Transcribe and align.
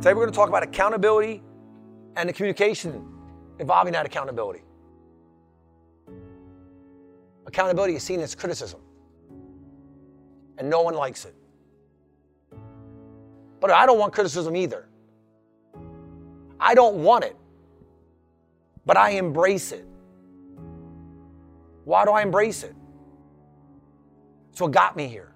Today 0.00 0.14
we're 0.14 0.22
going 0.22 0.32
to 0.32 0.36
talk 0.36 0.48
about 0.48 0.62
accountability 0.62 1.42
and 2.16 2.26
the 2.26 2.32
communication 2.32 3.06
involving 3.58 3.92
that 3.92 4.06
accountability. 4.06 4.62
Accountability 7.44 7.96
is 7.96 8.02
seen 8.02 8.20
as 8.20 8.34
criticism, 8.34 8.80
and 10.56 10.70
no 10.70 10.80
one 10.80 10.94
likes 10.94 11.26
it. 11.26 11.34
But 13.60 13.72
I 13.72 13.84
don't 13.84 13.98
want 13.98 14.14
criticism 14.14 14.56
either. 14.56 14.88
I 16.58 16.74
don't 16.74 17.04
want 17.04 17.24
it, 17.24 17.36
but 18.86 18.96
I 18.96 19.10
embrace 19.10 19.70
it. 19.70 19.86
Why 21.84 22.06
do 22.06 22.12
I 22.12 22.22
embrace 22.22 22.62
it? 22.62 22.74
It's 24.50 24.62
what 24.62 24.70
got 24.70 24.96
me 24.96 25.08
here. 25.08 25.34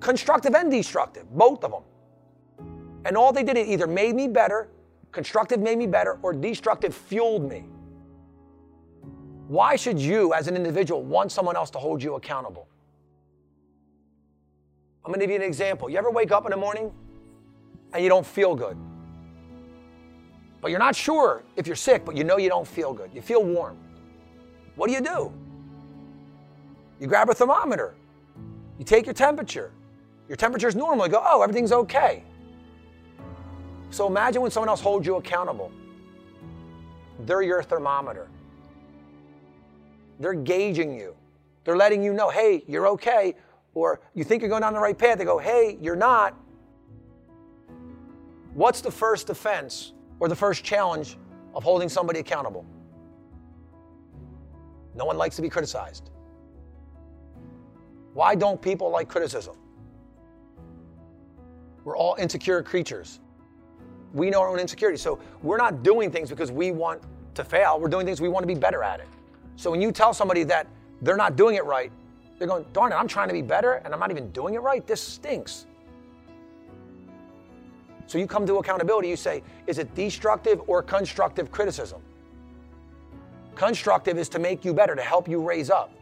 Constructive 0.00 0.54
and 0.54 0.70
destructive, 0.70 1.34
both 1.34 1.64
of 1.64 1.70
them. 1.70 1.82
And 3.06 3.16
all 3.16 3.32
they 3.32 3.44
did, 3.44 3.56
it 3.56 3.68
either 3.68 3.86
made 3.86 4.16
me 4.16 4.26
better, 4.26 4.68
constructive 5.12 5.60
made 5.60 5.78
me 5.78 5.86
better, 5.86 6.18
or 6.22 6.32
destructive 6.32 6.92
fueled 6.92 7.48
me. 7.48 7.64
Why 9.46 9.76
should 9.76 9.96
you, 9.96 10.34
as 10.34 10.48
an 10.48 10.56
individual, 10.56 11.04
want 11.04 11.30
someone 11.30 11.54
else 11.54 11.70
to 11.70 11.78
hold 11.78 12.02
you 12.02 12.16
accountable? 12.16 12.66
I'm 15.04 15.12
gonna 15.12 15.22
give 15.22 15.30
you 15.30 15.36
an 15.36 15.42
example. 15.42 15.88
You 15.88 15.98
ever 15.98 16.10
wake 16.10 16.32
up 16.32 16.46
in 16.46 16.50
the 16.50 16.56
morning 16.56 16.90
and 17.92 18.02
you 18.02 18.08
don't 18.08 18.26
feel 18.26 18.56
good? 18.56 18.76
But 20.60 20.72
you're 20.72 20.80
not 20.80 20.96
sure 20.96 21.44
if 21.54 21.68
you're 21.68 21.76
sick, 21.76 22.04
but 22.04 22.16
you 22.16 22.24
know 22.24 22.38
you 22.38 22.48
don't 22.48 22.66
feel 22.66 22.92
good. 22.92 23.10
You 23.14 23.22
feel 23.22 23.44
warm. 23.44 23.76
What 24.74 24.88
do 24.88 24.94
you 24.94 25.00
do? 25.00 25.32
You 26.98 27.06
grab 27.06 27.30
a 27.30 27.34
thermometer, 27.34 27.94
you 28.80 28.84
take 28.84 29.06
your 29.06 29.14
temperature. 29.14 29.70
Your 30.28 30.34
temperature 30.34 30.66
is 30.66 30.74
normal. 30.74 31.06
You 31.06 31.12
go, 31.12 31.22
oh, 31.24 31.42
everything's 31.42 31.70
okay. 31.70 32.24
So 33.96 34.06
imagine 34.06 34.42
when 34.42 34.50
someone 34.50 34.68
else 34.68 34.82
holds 34.82 35.06
you 35.06 35.16
accountable. 35.16 35.72
They're 37.20 37.40
your 37.40 37.62
thermometer. 37.62 38.28
They're 40.20 40.34
gauging 40.34 40.94
you. 40.94 41.16
They're 41.64 41.78
letting 41.78 42.02
you 42.02 42.12
know, 42.12 42.28
hey, 42.28 42.62
you're 42.68 42.88
okay. 42.88 43.34
Or 43.72 44.00
you 44.12 44.22
think 44.22 44.42
you're 44.42 44.50
going 44.50 44.60
down 44.60 44.74
the 44.74 44.80
right 44.80 44.98
path. 44.98 45.16
They 45.16 45.24
go, 45.24 45.38
hey, 45.38 45.78
you're 45.80 45.96
not. 45.96 46.34
What's 48.52 48.82
the 48.82 48.90
first 48.90 49.28
defense 49.28 49.94
or 50.20 50.28
the 50.28 50.36
first 50.36 50.62
challenge 50.62 51.16
of 51.54 51.64
holding 51.64 51.88
somebody 51.88 52.20
accountable? 52.20 52.66
No 54.94 55.06
one 55.06 55.16
likes 55.16 55.36
to 55.36 55.42
be 55.42 55.48
criticized. 55.48 56.10
Why 58.12 58.34
don't 58.34 58.60
people 58.60 58.90
like 58.90 59.08
criticism? 59.08 59.56
We're 61.82 61.96
all 61.96 62.16
insecure 62.16 62.62
creatures. 62.62 63.20
We 64.16 64.30
know 64.30 64.40
our 64.40 64.48
own 64.48 64.58
insecurities. 64.58 65.02
So 65.02 65.18
we're 65.42 65.58
not 65.58 65.82
doing 65.82 66.10
things 66.10 66.30
because 66.30 66.50
we 66.50 66.72
want 66.72 67.02
to 67.34 67.44
fail. 67.44 67.78
We're 67.78 67.88
doing 67.88 68.06
things 68.06 68.18
we 68.20 68.30
want 68.30 68.42
to 68.42 68.46
be 68.46 68.58
better 68.58 68.82
at 68.82 68.98
it. 68.98 69.08
So 69.56 69.70
when 69.70 69.82
you 69.82 69.92
tell 69.92 70.14
somebody 70.14 70.42
that 70.44 70.66
they're 71.02 71.18
not 71.18 71.36
doing 71.36 71.56
it 71.56 71.64
right, 71.66 71.92
they're 72.38 72.48
going, 72.48 72.64
darn 72.72 72.92
it, 72.92 72.94
I'm 72.94 73.08
trying 73.08 73.28
to 73.28 73.34
be 73.34 73.42
better 73.42 73.74
and 73.84 73.92
I'm 73.92 74.00
not 74.00 74.10
even 74.10 74.30
doing 74.30 74.54
it 74.54 74.60
right. 74.60 74.86
This 74.86 75.02
stinks. 75.02 75.66
So 78.06 78.16
you 78.16 78.26
come 78.26 78.46
to 78.46 78.56
accountability, 78.56 79.08
you 79.08 79.16
say, 79.16 79.42
is 79.66 79.78
it 79.78 79.94
destructive 79.94 80.62
or 80.66 80.82
constructive 80.82 81.50
criticism? 81.50 82.00
Constructive 83.54 84.16
is 84.16 84.30
to 84.30 84.38
make 84.38 84.64
you 84.64 84.72
better, 84.72 84.94
to 84.94 85.02
help 85.02 85.28
you 85.28 85.42
raise 85.42 85.68
up. 85.68 85.92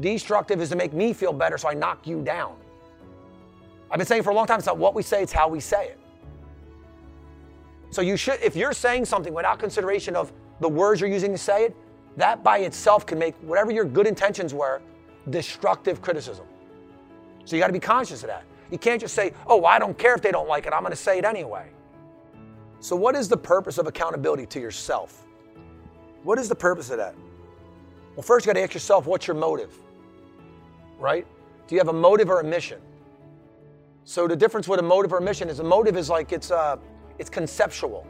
Destructive 0.00 0.62
is 0.62 0.70
to 0.70 0.76
make 0.76 0.94
me 0.94 1.12
feel 1.12 1.32
better, 1.32 1.58
so 1.58 1.68
I 1.68 1.74
knock 1.74 2.06
you 2.06 2.22
down. 2.22 2.54
I've 3.90 3.98
been 3.98 4.06
saying 4.06 4.22
for 4.22 4.30
a 4.30 4.34
long 4.34 4.46
time, 4.46 4.58
it's 4.58 4.66
not 4.66 4.78
what 4.78 4.94
we 4.94 5.02
say, 5.02 5.22
it's 5.22 5.32
how 5.32 5.48
we 5.48 5.60
say 5.60 5.88
it. 5.88 5.99
So 7.90 8.02
you 8.02 8.16
should, 8.16 8.40
if 8.42 8.54
you're 8.56 8.72
saying 8.72 9.04
something 9.04 9.34
without 9.34 9.58
consideration 9.58 10.16
of 10.16 10.32
the 10.60 10.68
words 10.68 11.00
you're 11.00 11.10
using 11.10 11.32
to 11.32 11.38
say 11.38 11.64
it, 11.64 11.76
that 12.16 12.42
by 12.42 12.58
itself 12.58 13.06
can 13.06 13.18
make 13.18 13.34
whatever 13.42 13.70
your 13.70 13.84
good 13.84 14.06
intentions 14.06 14.54
were 14.54 14.80
destructive 15.30 16.00
criticism. 16.00 16.46
So 17.44 17.56
you 17.56 17.62
got 17.62 17.68
to 17.68 17.72
be 17.72 17.80
conscious 17.80 18.22
of 18.22 18.28
that. 18.28 18.44
You 18.70 18.78
can't 18.78 19.00
just 19.00 19.14
say, 19.14 19.32
oh, 19.46 19.64
I 19.64 19.78
don't 19.78 19.98
care 19.98 20.14
if 20.14 20.22
they 20.22 20.30
don't 20.30 20.48
like 20.48 20.66
it, 20.66 20.72
I'm 20.72 20.82
going 20.82 20.92
to 20.92 20.96
say 20.96 21.18
it 21.18 21.24
anyway. 21.24 21.68
So, 22.78 22.96
what 22.96 23.14
is 23.14 23.28
the 23.28 23.36
purpose 23.36 23.76
of 23.76 23.86
accountability 23.86 24.46
to 24.46 24.60
yourself? 24.60 25.26
What 26.22 26.38
is 26.38 26.48
the 26.48 26.54
purpose 26.54 26.90
of 26.90 26.96
that? 26.96 27.14
Well, 28.14 28.22
first 28.22 28.46
you 28.46 28.52
got 28.52 28.58
to 28.58 28.62
ask 28.62 28.72
yourself, 28.72 29.06
what's 29.06 29.26
your 29.26 29.36
motive? 29.36 29.74
Right? 30.98 31.26
Do 31.66 31.74
you 31.74 31.80
have 31.80 31.88
a 31.88 31.92
motive 31.92 32.30
or 32.30 32.40
a 32.40 32.44
mission? 32.44 32.80
So 34.04 34.26
the 34.26 34.36
difference 34.36 34.66
with 34.66 34.80
a 34.80 34.82
motive 34.82 35.12
or 35.12 35.18
a 35.18 35.22
mission 35.22 35.48
is 35.48 35.58
a 35.58 35.64
motive 35.64 35.96
is 35.96 36.08
like 36.08 36.32
it's 36.32 36.50
uh, 36.50 36.76
it's 37.20 37.28
conceptual. 37.28 38.06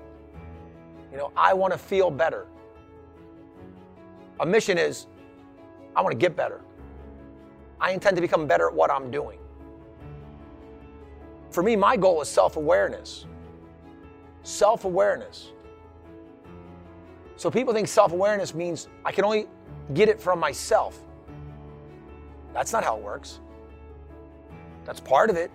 You 1.10 1.19
know, 1.19 1.32
I 1.37 1.53
want 1.53 1.72
to 1.72 1.78
feel 1.78 2.12
better. 2.12 2.47
A 4.38 4.47
mission 4.47 4.78
is 4.78 5.09
I 5.97 6.00
want 6.00 6.12
to 6.12 6.16
get 6.16 6.37
better. 6.37 6.60
I 7.81 7.91
intend 7.91 8.15
to 8.16 8.22
become 8.22 8.47
better 8.47 8.69
at 8.69 8.75
what 8.75 8.88
I'm 8.88 9.10
doing. 9.10 9.41
For 11.50 11.65
me, 11.65 11.75
my 11.75 11.97
goal 11.97 12.22
is 12.22 12.28
self 12.28 12.56
awareness. 12.56 13.26
Self 14.44 14.84
awareness. 14.84 15.50
So 17.34 17.50
people 17.50 17.75
think 17.75 17.88
self 17.88 18.12
awareness 18.12 18.54
means 18.54 18.87
I 19.04 19.10
can 19.10 19.25
only 19.25 19.48
get 19.92 20.09
it 20.09 20.21
from 20.21 20.38
myself. 20.38 21.03
That's 22.54 22.72
not 22.72 22.84
how 22.84 22.97
it 22.97 23.03
works. 23.03 23.41
That's 24.84 25.00
part 25.00 25.31
of 25.31 25.37
it. 25.37 25.50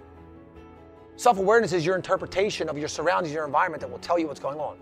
Self 1.18 1.38
awareness 1.38 1.72
is 1.74 1.86
your 1.86 1.96
interpretation 1.96 2.68
of 2.70 2.78
your 2.78 2.88
surroundings, 2.88 3.34
your 3.34 3.46
environment 3.46 3.82
that 3.82 3.90
will 3.90 4.00
tell 4.00 4.20
you 4.20 4.28
what's 4.28 4.40
going 4.40 4.60
on. 4.60 4.78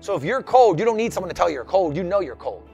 So 0.00 0.16
if 0.16 0.24
you're 0.24 0.42
cold, 0.42 0.78
you 0.78 0.84
don't 0.84 0.96
need 0.96 1.12
someone 1.12 1.28
to 1.28 1.34
tell 1.34 1.48
you 1.48 1.56
you're 1.56 1.64
cold. 1.64 1.94
You 1.94 2.02
know 2.02 2.20
you're 2.20 2.36
cold. 2.36 2.68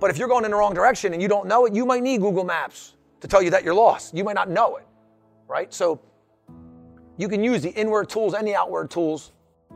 But 0.00 0.10
if 0.10 0.18
you're 0.18 0.28
going 0.28 0.44
in 0.44 0.50
the 0.50 0.56
wrong 0.56 0.74
direction 0.74 1.12
and 1.12 1.20
you 1.20 1.28
don't 1.28 1.46
know 1.46 1.66
it, 1.66 1.74
you 1.74 1.84
might 1.84 2.02
need 2.02 2.20
Google 2.20 2.44
Maps 2.44 2.94
to 3.20 3.28
tell 3.28 3.42
you 3.42 3.50
that 3.50 3.62
you're 3.62 3.74
lost. 3.74 4.14
You 4.14 4.24
might 4.24 4.34
not 4.34 4.48
know 4.48 4.76
it, 4.76 4.86
right? 5.48 5.72
So 5.72 6.00
you 7.16 7.28
can 7.28 7.42
use 7.42 7.62
the 7.62 7.70
inward 7.70 8.08
tools 8.08 8.34
and 8.34 8.46
the 8.46 8.54
outward 8.54 8.90
tools 8.90 9.32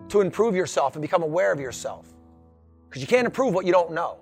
to 0.08 0.20
improve 0.20 0.54
yourself 0.54 0.94
and 0.94 1.02
become 1.02 1.22
aware 1.22 1.52
of 1.52 1.60
yourself. 1.60 2.12
Because 2.88 3.02
you 3.02 3.08
can't 3.08 3.26
improve 3.26 3.54
what 3.54 3.64
you 3.66 3.72
don't 3.72 3.92
know. 3.92 4.18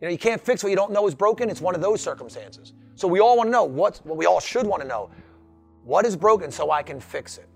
You 0.00 0.06
know, 0.06 0.12
you 0.12 0.18
can't 0.18 0.40
fix 0.40 0.62
what 0.62 0.70
you 0.70 0.76
don't 0.76 0.92
know 0.92 1.06
is 1.08 1.14
broken. 1.14 1.50
It's 1.50 1.60
one 1.60 1.74
of 1.74 1.80
those 1.80 2.00
circumstances. 2.00 2.72
So 2.94 3.08
we 3.08 3.20
all 3.20 3.36
want 3.36 3.48
to 3.48 3.52
know 3.52 3.64
what, 3.64 4.00
what 4.04 4.16
we 4.16 4.26
all 4.26 4.40
should 4.40 4.66
want 4.66 4.82
to 4.82 4.88
know. 4.88 5.10
What 5.88 6.04
is 6.04 6.16
broken 6.16 6.50
so 6.50 6.70
I 6.70 6.82
can 6.82 7.00
fix 7.00 7.38
it? 7.38 7.48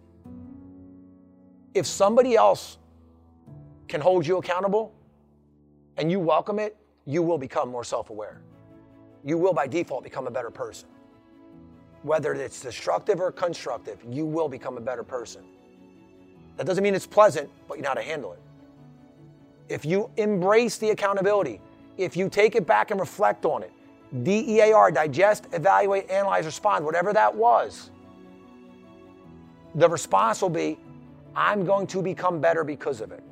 If 1.74 1.84
somebody 1.84 2.34
else 2.34 2.78
can 3.88 4.00
hold 4.00 4.26
you 4.26 4.38
accountable 4.38 4.94
and 5.98 6.10
you 6.10 6.18
welcome 6.18 6.58
it, 6.58 6.74
you 7.04 7.22
will 7.22 7.36
become 7.36 7.68
more 7.68 7.84
self 7.84 8.08
aware. 8.08 8.40
You 9.22 9.36
will, 9.36 9.52
by 9.52 9.66
default, 9.66 10.02
become 10.02 10.26
a 10.26 10.30
better 10.30 10.50
person. 10.50 10.88
Whether 12.04 12.32
it's 12.32 12.58
destructive 12.62 13.20
or 13.20 13.32
constructive, 13.32 14.02
you 14.08 14.24
will 14.24 14.48
become 14.48 14.78
a 14.78 14.80
better 14.80 15.02
person. 15.02 15.42
That 16.56 16.64
doesn't 16.64 16.82
mean 16.82 16.94
it's 16.94 17.06
pleasant, 17.06 17.50
but 17.68 17.76
you 17.76 17.82
know 17.82 17.90
how 17.90 17.96
to 17.96 18.02
handle 18.02 18.32
it. 18.32 18.40
If 19.68 19.84
you 19.84 20.10
embrace 20.16 20.78
the 20.78 20.88
accountability, 20.88 21.60
if 21.98 22.16
you 22.16 22.30
take 22.30 22.54
it 22.54 22.66
back 22.66 22.92
and 22.92 22.98
reflect 22.98 23.44
on 23.44 23.62
it, 23.62 23.72
DEAR, 24.22 24.90
digest, 24.90 25.48
evaluate, 25.52 26.08
analyze, 26.08 26.46
respond, 26.46 26.82
whatever 26.82 27.12
that 27.12 27.34
was, 27.34 27.90
the 29.74 29.88
response 29.88 30.42
will 30.42 30.50
be, 30.50 30.78
I'm 31.34 31.64
going 31.64 31.86
to 31.88 32.02
become 32.02 32.40
better 32.40 32.64
because 32.64 33.00
of 33.00 33.12
it. 33.12 33.22